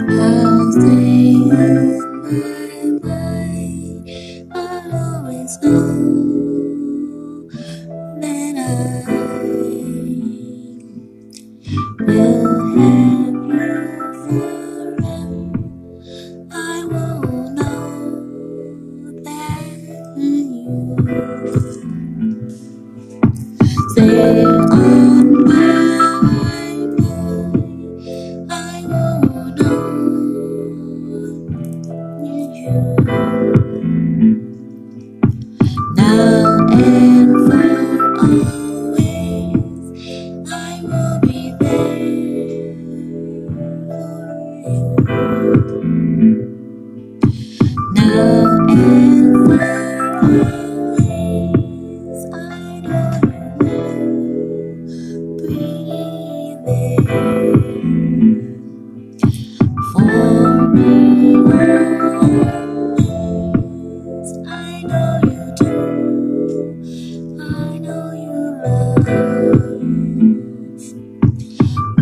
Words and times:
How 0.00 0.70
they 0.76 1.34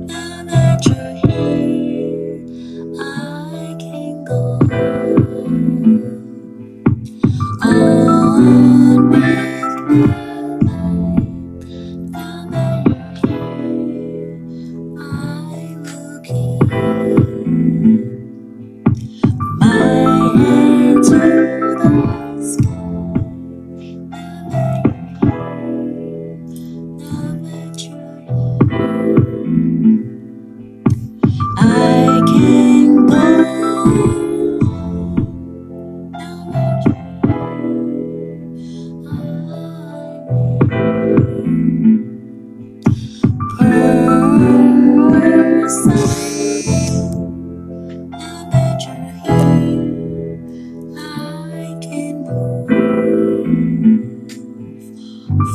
the 0.07 0.43
nature 0.45 1.13
here. 1.27 1.30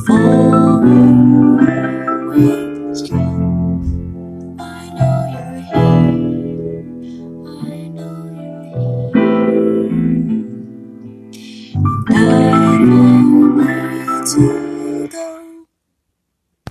风 0.07 1.86